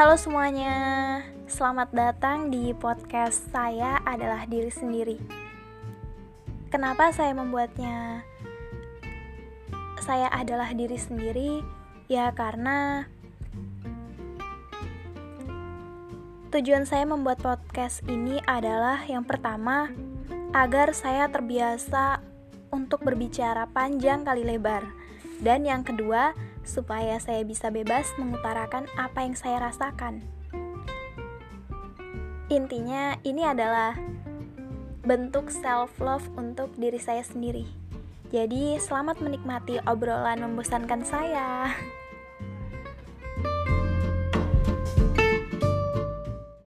Halo 0.00 0.16
semuanya, 0.16 1.20
selamat 1.44 1.92
datang 1.92 2.48
di 2.48 2.72
podcast 2.72 3.52
saya 3.52 4.00
adalah 4.08 4.48
diri 4.48 4.72
sendiri. 4.72 5.20
Kenapa 6.72 7.12
saya 7.12 7.36
membuatnya? 7.36 8.24
Saya 10.00 10.32
adalah 10.32 10.72
diri 10.72 10.96
sendiri, 10.96 11.60
ya 12.08 12.32
karena 12.32 13.04
tujuan 16.48 16.88
saya 16.88 17.04
membuat 17.04 17.44
podcast 17.44 18.00
ini 18.08 18.40
adalah 18.48 19.04
yang 19.04 19.28
pertama 19.28 19.92
agar 20.56 20.96
saya 20.96 21.28
terbiasa 21.28 22.24
untuk 22.72 23.04
berbicara 23.04 23.68
panjang 23.68 24.24
kali 24.24 24.48
lebar, 24.48 24.80
dan 25.44 25.68
yang 25.68 25.84
kedua 25.84 26.32
supaya 26.70 27.18
saya 27.18 27.42
bisa 27.42 27.74
bebas 27.74 28.06
mengutarakan 28.14 28.86
apa 28.94 29.26
yang 29.26 29.34
saya 29.34 29.58
rasakan. 29.58 30.22
Intinya, 32.46 33.18
ini 33.26 33.42
adalah 33.42 33.98
bentuk 35.02 35.50
self-love 35.50 36.30
untuk 36.38 36.70
diri 36.78 37.02
saya 37.02 37.26
sendiri. 37.26 37.66
Jadi, 38.30 38.78
selamat 38.78 39.18
menikmati 39.18 39.82
obrolan 39.90 40.46
membosankan 40.46 41.02
saya. 41.02 41.66